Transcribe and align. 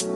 All 0.00 0.06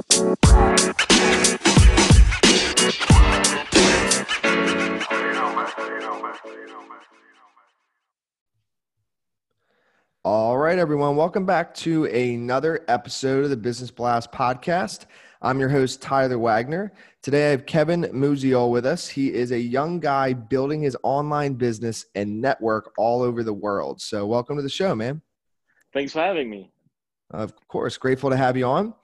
right, 10.57 10.79
everyone. 10.79 11.17
Welcome 11.17 11.45
back 11.47 11.75
to 11.75 12.05
another 12.05 12.85
episode 12.87 13.43
of 13.43 13.51
the 13.51 13.57
Business 13.57 13.91
Blast 13.91 14.31
podcast. 14.31 15.07
I'm 15.41 15.59
your 15.59 15.68
host, 15.68 16.01
Tyler 16.01 16.39
Wagner. 16.39 16.93
Today 17.21 17.49
I 17.49 17.51
have 17.51 17.67
Kevin 17.67 18.03
Musial 18.03 18.71
with 18.71 18.87
us. 18.87 19.09
He 19.09 19.33
is 19.33 19.51
a 19.51 19.59
young 19.59 19.99
guy 19.99 20.33
building 20.33 20.83
his 20.83 20.96
online 21.03 21.55
business 21.55 22.07
and 22.14 22.41
network 22.41 22.93
all 22.96 23.21
over 23.21 23.43
the 23.43 23.53
world. 23.53 24.01
So, 24.01 24.27
welcome 24.27 24.55
to 24.55 24.62
the 24.62 24.69
show, 24.69 24.95
man. 24.95 25.23
Thanks 25.93 26.12
for 26.12 26.21
having 26.21 26.49
me. 26.49 26.71
Of 27.33 27.53
course. 27.67 27.96
Grateful 27.96 28.30
to 28.30 28.37
have 28.37 28.57
you 28.57 28.67
on. 28.67 28.95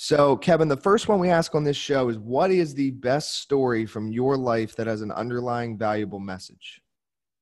So, 0.00 0.36
Kevin, 0.36 0.68
the 0.68 0.76
first 0.76 1.08
one 1.08 1.18
we 1.18 1.28
ask 1.28 1.56
on 1.56 1.64
this 1.64 1.76
show 1.76 2.08
is 2.08 2.18
what 2.18 2.52
is 2.52 2.72
the 2.72 2.92
best 2.92 3.40
story 3.40 3.84
from 3.84 4.12
your 4.12 4.36
life 4.36 4.76
that 4.76 4.86
has 4.86 5.02
an 5.02 5.10
underlying 5.10 5.76
valuable 5.76 6.20
message? 6.20 6.80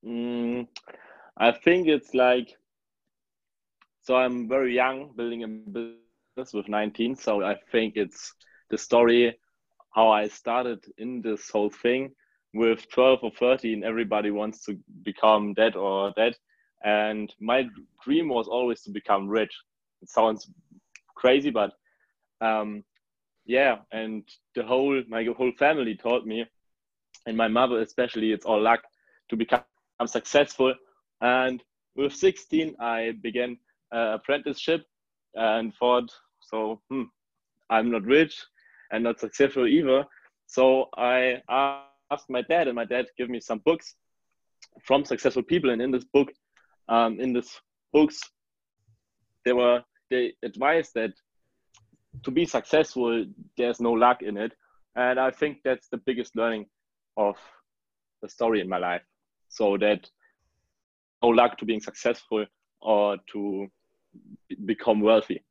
Mm, 0.03 0.67
I 1.37 1.53
think 1.53 1.87
it's 1.87 2.15
like 2.15 2.57
so 4.01 4.17
I'm 4.17 4.49
very 4.49 4.75
young, 4.75 5.11
building 5.17 5.43
a 5.45 5.49
business 5.49 6.55
with 6.55 6.67
19. 6.69 7.17
So 7.17 7.43
I 7.43 7.57
think 7.73 7.95
it's 7.97 8.33
the 8.71 8.79
story 8.79 9.37
how 9.95 10.09
I 10.11 10.29
started 10.29 10.83
in 10.97 11.21
this 11.21 11.51
whole 11.51 11.71
thing 11.71 12.13
with 12.55 12.89
12 12.91 13.19
or 13.23 13.33
13. 13.39 13.85
Everybody 13.85 14.31
wants 14.31 14.65
to 14.65 14.79
become 15.03 15.53
that 15.59 15.77
or 15.77 16.15
that, 16.17 16.37
and 16.85 17.35
my 17.39 17.67
dream 18.03 18.29
was 18.31 18.49
always 18.49 18.81
to 18.83 18.91
become 18.91 19.29
rich. 19.29 19.53
It 20.01 20.09
sounds 20.09 20.49
crazy, 21.17 21.51
but 21.51 21.73
um, 22.41 22.85
yeah. 23.45 23.79
And 23.93 24.25
the 24.55 24.63
whole 24.63 25.03
my 25.09 25.25
whole 25.37 25.53
family 25.59 25.95
taught 25.95 26.27
me, 26.27 26.45
and 27.27 27.37
my 27.37 27.49
mother 27.49 27.81
especially, 27.81 28.33
it's 28.33 28.45
all 28.45 28.61
luck 28.61 28.83
to 29.31 29.37
become 29.37 29.63
successful. 30.07 30.75
And 31.21 31.63
with 31.95 32.15
16, 32.15 32.77
I 32.81 33.13
began 33.23 33.59
uh, 33.95 34.19
apprenticeship 34.21 34.85
and 35.35 35.75
thought, 35.75 36.11
so 36.41 36.81
hmm, 36.91 37.05
I'm 37.71 37.91
not 37.91 38.05
rich 38.05 38.45
and 38.93 39.05
not 39.05 39.21
successful 39.21 39.67
either. 39.67 40.05
So 40.47 40.87
I 40.97 41.43
asked 41.49 42.29
my 42.29 42.43
dad, 42.43 42.69
and 42.69 42.77
my 42.77 42.85
dad 42.85 43.07
gave 43.17 43.31
me 43.31 43.41
some 43.41 43.61
books 43.65 43.95
from 44.85 45.05
successful 45.05 45.43
people. 45.43 45.71
And 45.71 45.83
in 45.83 45.91
this 45.91 46.05
book, 46.05 46.31
um, 46.89 47.19
in 47.21 47.33
this 47.33 47.61
books, 47.93 48.21
there 49.45 49.57
were 49.57 49.83
they 50.11 50.35
advised 50.45 50.93
that 50.95 51.13
to 52.25 52.31
be 52.31 52.47
successful, 52.47 53.25
there's 53.57 53.81
no 53.81 53.93
luck 53.93 54.23
in 54.23 54.37
it. 54.37 54.53
And 54.95 55.21
I 55.21 55.31
think 55.31 55.59
that's 55.65 55.89
the 55.89 55.99
biggest 55.99 56.37
learning 56.37 56.67
of 57.17 57.37
the 58.23 58.29
story 58.29 58.61
in 58.61 58.69
my 58.69 58.79
life. 58.79 59.03
So 59.49 59.77
that 59.79 60.09
no 61.23 61.29
luck 61.29 61.59
to 61.59 61.65
being 61.65 61.81
successful 61.81 62.47
or 62.81 63.17
to 63.33 63.67
become 64.65 65.01
wealthy. 65.01 65.45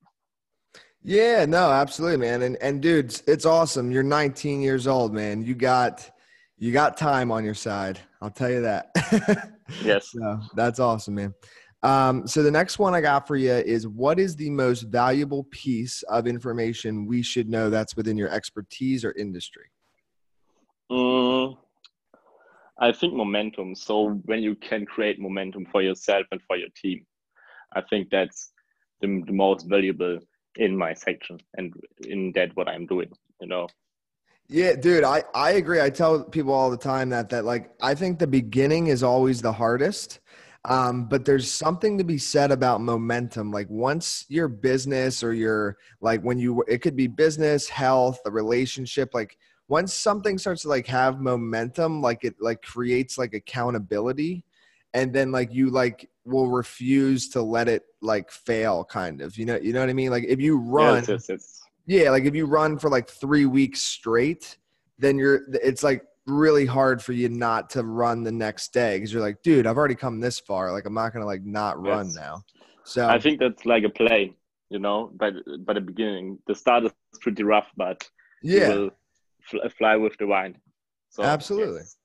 Yeah, 1.03 1.45
no, 1.45 1.71
absolutely, 1.71 2.17
man. 2.17 2.41
And 2.41 2.57
and 2.61 2.81
dudes, 2.81 3.23
it's 3.27 3.45
awesome. 3.45 3.91
You're 3.91 4.03
19 4.03 4.61
years 4.61 4.87
old, 4.87 5.13
man. 5.13 5.43
You 5.43 5.53
got 5.53 6.09
you 6.57 6.71
got 6.71 6.97
time 6.97 7.31
on 7.31 7.43
your 7.45 7.53
side. 7.53 7.99
I'll 8.21 8.31
tell 8.31 8.49
you 8.49 8.61
that. 8.61 8.89
yes. 9.83 10.11
So 10.11 10.39
that's 10.55 10.79
awesome, 10.79 11.15
man. 11.15 11.33
Um, 11.85 12.25
so 12.25 12.41
the 12.41 12.49
next 12.49 12.79
one 12.79 12.95
I 12.95 13.01
got 13.01 13.27
for 13.27 13.35
you 13.35 13.53
is 13.53 13.87
what 13.87 14.19
is 14.19 14.35
the 14.35 14.49
most 14.49 14.81
valuable 14.81 15.43
piece 15.51 16.01
of 16.09 16.25
information 16.25 17.05
we 17.05 17.21
should 17.21 17.47
know 17.47 17.69
that's 17.69 17.95
within 17.95 18.17
your 18.17 18.29
expertise 18.29 19.05
or 19.05 19.11
industry? 19.11 19.65
Mm, 20.91 21.55
I 22.79 22.91
think 22.91 23.13
momentum. 23.13 23.75
So 23.75 24.19
when 24.25 24.41
you 24.41 24.55
can 24.55 24.87
create 24.87 25.19
momentum 25.19 25.67
for 25.71 25.83
yourself 25.83 26.25
and 26.31 26.41
for 26.47 26.57
your 26.57 26.69
team, 26.75 27.05
I 27.75 27.81
think 27.81 28.09
that's 28.09 28.51
the, 29.01 29.21
the 29.27 29.33
most 29.33 29.67
valuable 29.67 30.17
in 30.55 30.75
my 30.75 30.95
section 30.95 31.37
and 31.55 31.71
in 32.07 32.31
that 32.33 32.49
what 32.55 32.67
I'm 32.67 32.87
doing, 32.87 33.11
you 33.41 33.47
know. 33.47 33.67
Yeah, 34.47 34.75
dude, 34.75 35.03
I, 35.03 35.23
I 35.35 35.51
agree. 35.51 35.81
I 35.81 35.91
tell 35.91 36.23
people 36.23 36.53
all 36.53 36.71
the 36.71 36.77
time 36.77 37.09
that 37.09 37.29
that 37.29 37.45
like 37.45 37.69
I 37.79 37.93
think 37.93 38.17
the 38.17 38.27
beginning 38.27 38.87
is 38.87 39.03
always 39.03 39.39
the 39.43 39.53
hardest. 39.53 40.19
Um, 40.67 41.05
but 41.05 41.25
there's 41.25 41.51
something 41.51 41.97
to 41.97 42.03
be 42.03 42.17
said 42.17 42.51
about 42.51 42.81
momentum. 42.81 43.51
Like 43.51 43.69
once 43.69 44.25
your 44.29 44.47
business 44.47 45.23
or 45.23 45.33
your 45.33 45.77
like 46.01 46.21
when 46.21 46.39
you 46.39 46.63
it 46.67 46.81
could 46.81 46.95
be 46.95 47.07
business, 47.07 47.69
health, 47.69 48.19
a 48.25 48.31
relationship, 48.31 49.13
like 49.13 49.37
once 49.67 49.93
something 49.93 50.37
starts 50.37 50.63
to 50.63 50.69
like 50.69 50.87
have 50.87 51.21
momentum, 51.21 52.01
like 52.01 52.23
it 52.23 52.35
like 52.39 52.61
creates 52.61 53.17
like 53.17 53.33
accountability 53.33 54.43
and 54.95 55.13
then 55.13 55.31
like 55.31 55.53
you 55.53 55.69
like 55.69 56.09
will 56.23 56.47
refuse 56.47 57.29
to 57.29 57.41
let 57.41 57.67
it 57.67 57.83
like 58.01 58.31
fail 58.31 58.83
kind 58.83 59.21
of 59.21 59.37
you 59.37 59.45
know 59.45 59.57
you 59.57 59.73
know 59.73 59.81
what 59.81 59.89
i 59.89 59.93
mean 59.93 60.09
like 60.09 60.23
if 60.23 60.39
you 60.39 60.57
run 60.57 60.95
yes, 60.95 61.07
yes, 61.09 61.25
yes. 61.29 61.61
yeah 61.85 62.09
like 62.09 62.23
if 62.23 62.33
you 62.33 62.45
run 62.45 62.79
for 62.79 62.89
like 62.89 63.07
three 63.07 63.45
weeks 63.45 63.81
straight 63.81 64.57
then 64.97 65.17
you're 65.17 65.41
it's 65.61 65.83
like 65.83 66.03
really 66.27 66.65
hard 66.65 67.01
for 67.01 67.13
you 67.13 67.29
not 67.29 67.69
to 67.69 67.83
run 67.83 68.23
the 68.23 68.31
next 68.31 68.73
day 68.73 68.97
because 68.97 69.13
you're 69.13 69.21
like 69.21 69.41
dude 69.43 69.67
i've 69.67 69.77
already 69.77 69.95
come 69.95 70.19
this 70.19 70.39
far 70.39 70.71
like 70.71 70.85
i'm 70.85 70.93
not 70.93 71.13
gonna 71.13 71.25
like 71.25 71.43
not 71.43 71.79
run 71.81 72.11
now 72.15 72.41
so 72.83 73.07
i 73.07 73.19
think 73.19 73.39
that's 73.39 73.65
like 73.65 73.83
a 73.83 73.89
play 73.89 74.33
you 74.69 74.79
know 74.79 75.11
by 75.15 75.31
by 75.59 75.73
the 75.73 75.81
beginning 75.81 76.39
the 76.47 76.55
start 76.55 76.83
is 76.83 76.91
pretty 77.21 77.43
rough 77.43 77.71
but 77.77 78.07
yeah 78.41 78.87
fly 79.77 79.95
with 79.95 80.17
the 80.17 80.25
wind 80.25 80.55
so 81.09 81.23
absolutely 81.23 81.81
yes. 81.81 81.97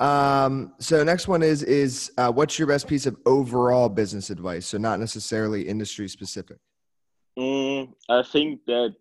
Um, 0.00 0.72
so 0.78 1.04
next 1.04 1.28
one 1.28 1.42
is 1.42 1.62
is 1.62 2.10
uh, 2.16 2.32
what's 2.32 2.58
your 2.58 2.66
best 2.66 2.88
piece 2.88 3.04
of 3.04 3.18
overall 3.26 3.90
business 3.90 4.30
advice? 4.30 4.66
So 4.66 4.78
not 4.78 4.98
necessarily 4.98 5.68
industry 5.68 6.08
specific. 6.08 6.56
Mm, 7.38 7.92
I 8.08 8.22
think 8.22 8.64
that 8.66 8.96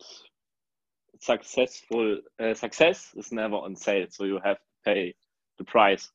successful 1.20 2.20
uh, 2.40 2.54
success 2.54 3.12
is 3.16 3.32
never 3.32 3.56
on 3.56 3.76
sale, 3.76 4.08
so 4.10 4.24
you 4.24 4.40
have 4.44 4.58
to 4.58 4.64
pay 4.86 5.16
the 5.58 5.64
price. 5.66 6.10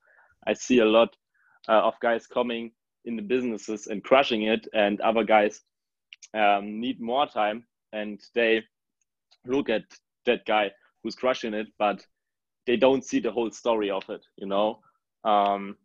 I 0.46 0.54
see 0.54 0.80
a 0.80 0.84
lot 0.84 1.14
uh, 1.68 1.82
of 1.82 1.94
guys 2.00 2.26
coming 2.26 2.72
in 3.04 3.16
the 3.16 3.22
businesses 3.22 3.86
and 3.86 4.02
crushing 4.02 4.42
it, 4.42 4.66
and 4.72 5.00
other 5.00 5.24
guys 5.24 5.60
um, 6.32 6.80
need 6.80 7.00
more 7.00 7.26
time, 7.26 7.64
and 7.92 8.20
they 8.34 8.62
look 9.46 9.68
at 9.68 9.82
that 10.26 10.46
guy 10.46 10.70
who's 11.02 11.14
crushing 11.14 11.54
it, 11.54 11.66
but 11.78 12.04
they 12.66 12.76
don't 12.76 13.04
see 13.04 13.20
the 13.20 13.30
whole 13.30 13.50
story 13.50 13.90
of 13.90 14.08
it, 14.08 14.24
you 14.36 14.46
know. 14.46 14.80
Um, 15.24 15.76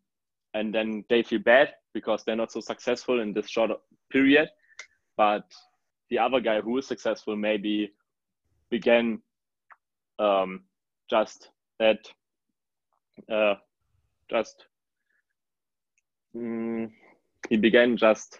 and 0.54 0.74
then 0.74 1.04
they 1.10 1.24
feel 1.24 1.40
bad 1.40 1.74
because 1.94 2.24
they're 2.24 2.36
not 2.36 2.52
so 2.52 2.62
successful 2.62 3.20
in 3.20 3.34
this 3.34 3.50
short 3.50 3.72
period. 4.12 4.50
But 5.18 5.44
the 6.10 6.20
other 6.20 6.40
guy 6.40 6.62
who 6.62 6.78
is 6.78 6.88
successful 6.88 7.36
maybe 7.36 7.92
began 8.70 9.22
um, 10.20 10.64
just 11.10 11.50
that, 11.80 12.00
uh, 13.32 13.56
just 14.30 14.66
mm, 16.36 16.90
he 17.50 17.58
began 17.58 17.98
just 17.98 18.40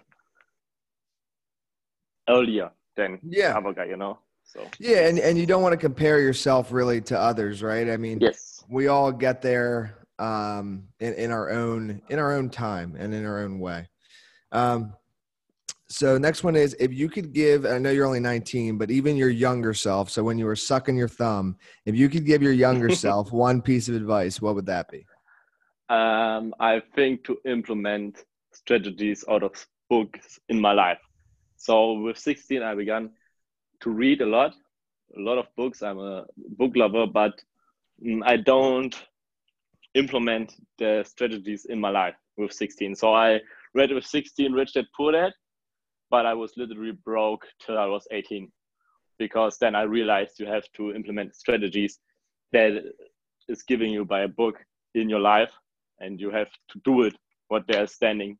earlier 2.30 2.72
than 2.96 3.20
yeah. 3.24 3.54
the 3.54 3.58
other 3.58 3.74
guy, 3.74 3.86
you 3.86 3.98
know. 3.98 4.20
So 4.44 4.68
yeah, 4.80 5.08
and, 5.08 5.20
and 5.20 5.38
you 5.38 5.46
don't 5.46 5.62
want 5.62 5.74
to 5.74 5.78
compare 5.78 6.20
yourself 6.20 6.72
really 6.72 7.02
to 7.02 7.20
others, 7.20 7.62
right? 7.62 7.90
I 7.90 7.98
mean, 7.98 8.20
yes, 8.20 8.64
we 8.68 8.88
all 8.88 9.12
get 9.12 9.42
there 9.42 10.08
um, 10.18 10.88
in, 11.00 11.14
in 11.14 11.32
our 11.32 11.50
own 11.52 12.02
in 12.10 12.20
our 12.20 12.34
own 12.34 12.50
time 12.50 12.96
and 12.98 13.14
in 13.14 13.26
our 13.26 13.40
own 13.40 13.60
way. 13.60 13.88
Um, 14.52 14.94
so 15.90 16.18
next 16.18 16.44
one 16.44 16.56
is 16.56 16.76
if 16.80 16.94
you 16.94 17.10
could 17.10 17.34
give 17.34 17.66
I 17.66 17.80
know 17.80 17.90
you're 17.90 18.06
only 18.06 18.20
19, 18.20 18.78
but 18.78 18.92
even 18.92 19.18
your 19.18 19.30
younger 19.30 19.74
self, 19.74 20.10
so 20.10 20.24
when 20.24 20.38
you 20.38 20.46
were 20.46 20.56
sucking 20.56 20.96
your 20.96 21.08
thumb, 21.08 21.58
if 21.86 21.96
you 21.96 22.10
could 22.10 22.26
give 22.26 22.44
your 22.44 22.54
younger 22.54 22.90
self 22.96 23.32
one 23.32 23.62
piece 23.62 23.90
of 23.90 23.96
advice, 23.96 24.42
what 24.42 24.56
would 24.56 24.68
that 24.68 24.90
be? 24.90 25.06
Um, 25.90 26.54
I 26.60 26.82
think 26.96 27.24
to 27.24 27.38
implement 27.46 28.24
strategies 28.54 29.26
out 29.28 29.42
of 29.42 29.54
books 29.90 30.40
in 30.50 30.62
my 30.62 30.74
life. 30.74 31.00
So 31.58 31.94
with 31.94 32.18
16, 32.18 32.62
I 32.62 32.76
began 32.76 33.10
to 33.82 33.90
read 33.90 34.22
a 34.22 34.26
lot, 34.26 34.54
a 35.18 35.20
lot 35.20 35.40
of 35.40 35.48
books. 35.58 35.82
I'm 35.82 36.00
a 36.00 36.26
book 36.38 36.74
lover, 36.76 37.08
but 37.08 37.42
mm, 38.06 38.22
I 38.24 38.38
don't 38.38 38.96
implement 39.96 40.56
the 40.78 41.04
strategies 41.08 41.66
in 41.66 41.80
my 41.80 41.90
life 41.90 42.16
with 42.38 42.54
16. 42.54 42.96
So 42.96 43.14
I 43.14 43.40
read 43.74 43.92
with 43.92 44.06
16 44.06 44.54
Rich 44.54 44.74
Dad 44.74 44.86
Poor 44.96 45.12
Dad, 45.12 45.34
but 46.10 46.26
I 46.26 46.34
was 46.34 46.54
literally 46.58 46.98
broke 47.06 47.46
till 47.60 47.78
I 47.78 47.86
was 47.86 48.08
18 48.12 48.52
because 49.18 49.58
then 49.60 49.76
I 49.76 49.84
realized 49.84 50.40
you 50.40 50.48
have 50.48 50.66
to 50.76 50.94
implement 50.94 51.36
strategies 51.36 52.00
that 52.52 52.84
is 53.48 53.64
giving 53.64 53.92
you 53.92 54.06
by 54.06 54.22
a 54.22 54.28
book 54.28 54.58
in 54.96 55.10
your 55.10 55.20
life 55.20 55.52
and 56.00 56.20
you 56.20 56.32
have 56.32 56.50
to 56.70 56.82
do 56.84 57.04
it 57.04 57.16
what 57.50 57.64
they're 57.68 57.88
standing 57.88 58.38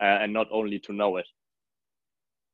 uh, 0.00 0.18
and 0.22 0.32
not 0.32 0.46
only 0.50 0.78
to 0.78 0.92
know 0.92 1.16
it 1.16 1.26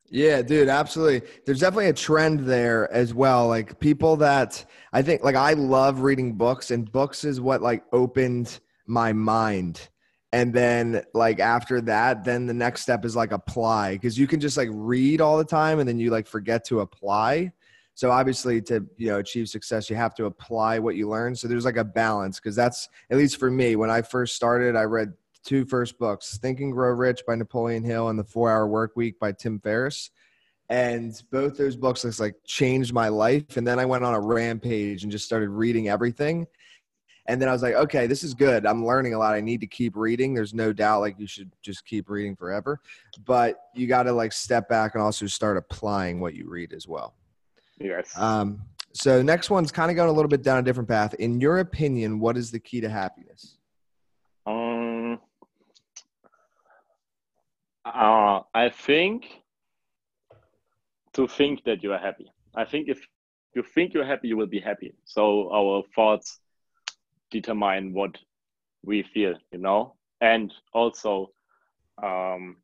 Yeah, 0.09 0.43
dude, 0.43 0.69
absolutely. 0.69 1.29
There's 1.45 1.61
definitely 1.61 1.89
a 1.89 1.93
trend 1.93 2.41
there 2.41 2.91
as 2.93 3.12
well. 3.12 3.49
Like 3.49 3.81
people 3.81 4.17
that 4.19 4.65
I 4.93 5.03
think 5.03 5.25
like 5.25 5.35
I 5.35 5.55
love 5.55 6.01
reading 6.01 6.35
books 6.35 6.71
and 6.71 6.91
books 6.91 7.25
is 7.25 7.41
what 7.41 7.61
like 7.61 7.83
opened 7.93 8.61
my 8.87 9.12
mind. 9.12 9.89
And 10.37 10.53
then 10.53 11.03
like 11.15 11.41
after 11.41 11.81
that, 11.81 12.23
then 12.23 12.44
the 12.44 12.53
next 12.53 12.83
step 12.83 13.06
is 13.06 13.17
like 13.17 13.33
apply 13.33 13.94
because 13.94 14.19
you 14.19 14.27
can 14.27 14.38
just 14.38 14.59
like 14.59 14.69
read 14.71 15.23
all 15.23 15.38
the 15.38 15.47
time 15.47 15.79
and 15.79 15.88
then 15.88 15.99
you 15.99 16.11
like 16.11 16.27
forget 16.27 16.62
to 16.67 16.81
apply. 16.81 17.53
So 17.94 18.11
obviously 18.11 18.61
to 18.62 18.85
you 18.99 19.09
know 19.09 19.19
achieve 19.19 19.49
success, 19.49 19.88
you 19.88 19.97
have 19.97 20.15
to 20.17 20.27
apply 20.27 20.79
what 20.79 20.94
you 20.94 21.09
learn. 21.09 21.35
So 21.35 21.49
there's 21.49 21.65
like 21.65 21.79
a 21.79 21.85
balance 21.85 22.38
because 22.38 22.55
that's 22.55 22.87
at 23.11 23.17
least 23.17 23.38
for 23.38 23.50
me 23.50 23.77
when 23.77 23.88
I 23.88 24.03
first 24.03 24.37
started, 24.37 24.77
I 24.77 24.83
read 24.83 25.15
two 25.43 25.65
first 25.65 25.99
books 25.99 26.37
Think 26.37 26.61
and 26.61 26.71
Grow 26.71 26.91
Rich 26.91 27.23
by 27.27 27.35
Napoleon 27.35 27.83
Hill 27.83 28.11
and 28.11 28.19
The 28.19 28.25
Four 28.25 28.50
Hour 28.50 28.69
Work 28.69 28.94
Week 28.94 29.19
by 29.19 29.33
Tim 29.33 29.59
Ferriss. 29.59 30.11
And 30.69 31.19
both 31.33 31.56
those 31.56 31.77
books 31.77 32.05
like 32.21 32.35
changed 32.44 32.93
my 32.93 33.09
life. 33.09 33.56
And 33.56 33.67
then 33.67 33.79
I 33.79 33.87
went 33.87 34.05
on 34.05 34.12
a 34.12 34.21
rampage 34.21 35.03
and 35.03 35.11
just 35.11 35.25
started 35.25 35.49
reading 35.49 35.88
everything. 35.88 36.47
And 37.28 37.40
then 37.40 37.49
I 37.49 37.52
was 37.52 37.62
like, 37.62 37.75
okay, 37.75 38.06
this 38.06 38.23
is 38.23 38.34
good. 38.34 38.67
I'm 38.67 38.84
learning 38.84 39.14
a 39.14 39.19
lot. 39.19 39.34
I 39.34 39.40
need 39.40 39.61
to 39.61 39.67
keep 39.67 39.96
reading. 39.96 40.34
There's 40.34 40.55
no 40.55 40.73
doubt 40.73 41.00
like 41.00 41.19
you 41.19 41.26
should 41.26 41.50
just 41.62 41.84
keep 41.84 42.08
reading 42.08 42.37
forever. 42.37 42.81
But 43.25 43.61
you 43.75 43.87
got 43.87 44.05
to 44.05 44.12
like 44.12 44.32
step 44.32 44.69
back 44.69 44.94
and 44.94 45.02
also 45.02 45.26
start 45.26 45.56
applying 45.56 46.20
what 46.20 46.34
you 46.34 46.49
read 46.49 46.73
as 46.73 46.87
well. 46.87 47.14
Yes. 47.78 48.17
Um, 48.17 48.62
so 48.93 49.23
next 49.23 49.50
one's 49.50 49.73
kind 49.73 49.90
of 49.90 49.96
going 49.96 50.08
a 50.08 50.12
little 50.12 50.28
bit 50.28 50.43
down 50.43 50.58
a 50.58 50.62
different 50.62 50.88
path. 50.88 51.14
In 51.14 51.40
your 51.40 51.58
opinion, 51.58 52.19
what 52.19 52.37
is 52.37 52.50
the 52.50 52.58
key 52.58 52.81
to 52.81 52.88
happiness? 52.88 53.58
Um, 54.46 55.19
uh, 57.84 58.40
I 58.55 58.70
think 58.70 59.26
to 61.12 61.26
think 61.26 61.64
that 61.64 61.82
you 61.82 61.93
are 61.93 61.99
happy. 61.99 62.31
I 62.55 62.64
think 62.64 62.88
if 62.88 63.06
you 63.55 63.62
think 63.62 63.93
you're 63.93 64.05
happy, 64.05 64.28
you 64.28 64.37
will 64.37 64.46
be 64.46 64.61
happy. 64.61 64.94
So 65.05 65.50
our 65.52 65.82
thoughts 65.94 66.40
determine 67.31 67.93
what 67.93 68.17
we 68.84 69.02
feel, 69.02 69.34
you 69.52 69.58
know, 69.58 69.96
and 70.20 70.52
also 70.73 71.31
um, 72.02 72.56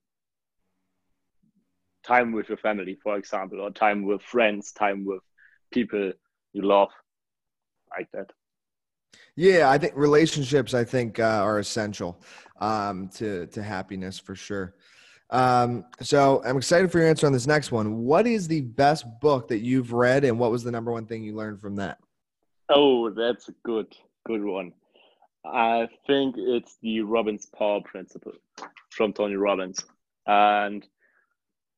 time 2.04 2.32
with 2.32 2.48
your 2.48 2.58
family, 2.58 2.96
for 3.02 3.16
example, 3.16 3.60
or 3.60 3.70
time 3.70 4.04
with 4.04 4.22
friends, 4.22 4.72
time 4.72 5.04
with 5.04 5.20
people 5.72 6.12
you 6.52 6.62
love, 6.62 6.90
like 7.96 8.08
that. 8.12 8.30
Yeah, 9.36 9.70
I 9.70 9.78
think 9.78 9.94
relationships 9.96 10.74
I 10.74 10.84
think 10.84 11.18
uh, 11.18 11.42
are 11.42 11.58
essential 11.58 12.20
um, 12.60 13.08
to 13.14 13.46
to 13.48 13.62
happiness 13.62 14.18
for 14.18 14.34
sure. 14.34 14.74
Um, 15.30 15.86
so 16.02 16.42
I'm 16.44 16.58
excited 16.58 16.92
for 16.92 16.98
your 16.98 17.08
answer 17.08 17.26
on 17.26 17.32
this 17.32 17.46
next 17.46 17.72
one. 17.72 17.98
What 17.98 18.26
is 18.26 18.46
the 18.46 18.60
best 18.60 19.06
book 19.20 19.48
that 19.48 19.60
you've 19.60 19.92
read, 19.92 20.24
and 20.24 20.38
what 20.38 20.50
was 20.50 20.62
the 20.62 20.70
number 20.70 20.92
one 20.92 21.06
thing 21.06 21.24
you 21.24 21.34
learned 21.34 21.60
from 21.60 21.76
that? 21.76 21.98
Oh, 22.68 23.10
that's 23.10 23.48
good, 23.64 23.94
good 24.24 24.44
one. 24.44 24.72
I 25.44 25.88
think 26.06 26.36
it's 26.38 26.76
the 26.82 27.00
Robbins 27.00 27.46
Power 27.46 27.80
Principle 27.84 28.32
from 28.90 29.12
Tony 29.12 29.36
Robbins. 29.36 29.84
And 30.26 30.86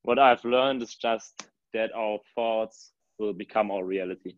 what 0.02 0.18
I've 0.18 0.44
learned 0.44 0.82
is 0.82 0.94
just 0.94 1.46
that 1.72 1.90
our 1.94 2.18
thoughts 2.34 2.92
will 3.18 3.32
become 3.32 3.70
our 3.70 3.84
reality. 3.84 4.34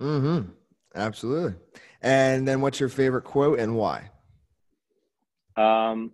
Mm-hmm. 0.00 0.50
Absolutely. 0.94 1.54
And 2.00 2.46
then 2.46 2.60
what's 2.60 2.80
your 2.80 2.88
favorite 2.88 3.24
quote 3.24 3.58
and 3.58 3.76
why? 3.76 4.10
Um, 5.56 6.12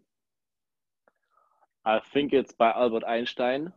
I 1.84 2.00
think 2.12 2.32
it's 2.32 2.52
by 2.52 2.70
Albert 2.70 3.04
Einstein, 3.06 3.72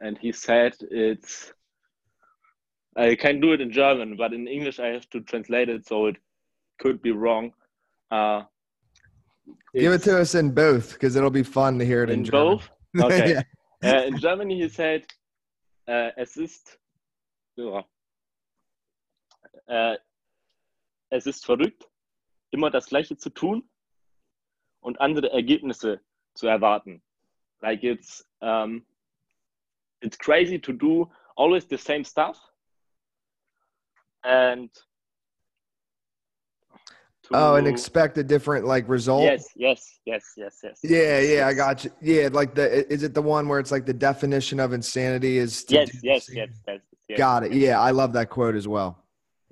and 0.00 0.16
he 0.16 0.32
said 0.32 0.74
it's. 0.80 1.52
I 2.96 3.14
can 3.14 3.40
do 3.40 3.52
it 3.52 3.60
in 3.60 3.70
German, 3.70 4.16
but 4.16 4.32
in 4.32 4.48
English 4.48 4.80
I 4.80 4.88
have 4.88 5.08
to 5.10 5.20
translate 5.20 5.68
it, 5.68 5.86
so 5.86 6.06
it 6.06 6.16
could 6.80 7.00
be 7.00 7.12
wrong. 7.12 7.52
Uh, 8.10 8.42
Give 9.74 9.92
it 9.92 10.02
to 10.02 10.18
us 10.18 10.34
in 10.34 10.50
both, 10.50 10.94
because 10.94 11.14
it'll 11.14 11.30
be 11.30 11.44
fun 11.44 11.78
to 11.78 11.86
hear 11.86 12.02
it 12.02 12.10
in, 12.10 12.20
in 12.20 12.24
German. 12.24 12.58
both. 12.58 12.70
Okay. 13.04 13.42
yeah. 13.82 13.92
uh, 13.92 14.02
in 14.04 14.18
Germany, 14.18 14.60
he 14.60 14.68
said, 14.68 15.04
uh, 15.86 16.10
"Es 16.16 16.36
ist, 16.36 16.76
uh, 17.58 17.82
es 21.10 21.26
ist 21.26 21.46
verrückt, 21.46 21.86
immer 22.50 22.70
das 22.70 22.86
Gleiche 22.86 23.16
zu 23.16 23.30
tun 23.30 23.62
und 24.80 25.00
andere 25.00 25.30
Ergebnisse 25.32 26.00
zu 26.34 26.48
erwarten." 26.48 27.00
Like 27.62 27.84
it's 27.84 28.24
um, 28.40 28.84
it's 30.00 30.16
crazy 30.16 30.58
to 30.58 30.72
do 30.72 31.08
always 31.36 31.66
the 31.68 31.78
same 31.78 32.04
stuff, 32.04 32.38
and 34.24 34.70
oh, 37.32 37.54
and 37.56 37.66
expect 37.66 38.18
a 38.18 38.24
different 38.24 38.66
like 38.66 38.88
result. 38.88 39.24
Yes, 39.24 39.46
yes, 39.56 40.00
yes, 40.04 40.24
yes, 40.36 40.58
yes. 40.62 40.78
Yeah, 40.82 40.98
yeah, 40.98 41.20
yes. 41.20 41.44
I 41.44 41.54
got 41.54 41.84
you. 41.84 41.90
Yeah, 42.00 42.28
like 42.32 42.54
the 42.54 42.92
is 42.92 43.02
it 43.02 43.14
the 43.14 43.22
one 43.22 43.48
where 43.48 43.58
it's 43.58 43.70
like 43.70 43.86
the 43.86 43.94
definition 43.94 44.60
of 44.60 44.72
insanity 44.72 45.38
is 45.38 45.64
yes, 45.68 45.90
yes, 46.02 46.28
yes, 46.30 46.50
yes, 46.66 46.80
yes, 47.08 47.18
Got 47.18 47.44
it. 47.44 47.52
Yeah, 47.52 47.80
I 47.80 47.90
love 47.90 48.12
that 48.14 48.30
quote 48.30 48.54
as 48.54 48.68
well. 48.68 49.04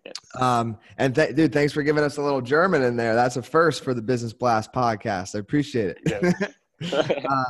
Yes. 0.04 0.14
Um, 0.40 0.78
and 0.96 1.14
th- 1.14 1.34
dude, 1.34 1.52
thanks 1.52 1.72
for 1.72 1.82
giving 1.82 2.04
us 2.04 2.16
a 2.16 2.22
little 2.22 2.40
German 2.40 2.82
in 2.82 2.96
there. 2.96 3.14
That's 3.14 3.36
a 3.36 3.42
first 3.42 3.84
for 3.84 3.94
the 3.94 4.02
Business 4.02 4.32
Blast 4.32 4.72
podcast. 4.72 5.34
I 5.34 5.40
appreciate 5.40 5.96
it. 5.96 5.98
Yes. 6.06 6.52
uh, 7.28 7.44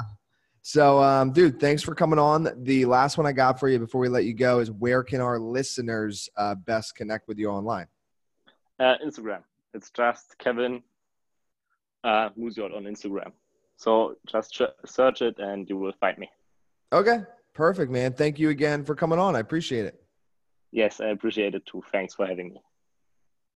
so, 0.62 1.02
um, 1.02 1.32
dude, 1.32 1.60
thanks 1.60 1.82
for 1.82 1.94
coming 1.94 2.18
on. 2.18 2.50
The 2.64 2.84
last 2.84 3.16
one 3.16 3.26
I 3.26 3.32
got 3.32 3.58
for 3.58 3.68
you 3.68 3.78
before 3.78 4.00
we 4.00 4.08
let 4.08 4.24
you 4.24 4.34
go 4.34 4.58
is 4.58 4.70
where 4.70 5.02
can 5.02 5.20
our 5.20 5.38
listeners 5.38 6.28
uh, 6.36 6.54
best 6.54 6.94
connect 6.94 7.28
with 7.28 7.38
you 7.38 7.48
online? 7.48 7.86
Uh, 8.78 8.96
Instagram. 9.04 9.42
It's 9.74 9.90
just 9.90 10.36
Kevin 10.38 10.82
uh, 12.04 12.30
Musiot 12.38 12.74
on 12.74 12.84
Instagram. 12.84 13.32
So 13.76 14.16
just 14.26 14.60
search 14.86 15.22
it 15.22 15.38
and 15.38 15.68
you 15.68 15.76
will 15.76 15.92
find 16.00 16.18
me. 16.18 16.28
Okay, 16.92 17.20
perfect, 17.54 17.92
man. 17.92 18.12
Thank 18.12 18.38
you 18.38 18.50
again 18.50 18.84
for 18.84 18.94
coming 18.94 19.18
on. 19.18 19.36
I 19.36 19.40
appreciate 19.40 19.84
it. 19.84 20.02
Yes, 20.72 21.00
I 21.00 21.08
appreciate 21.08 21.54
it 21.54 21.64
too. 21.66 21.82
Thanks 21.92 22.14
for 22.14 22.26
having 22.26 22.50
me. 22.50 22.60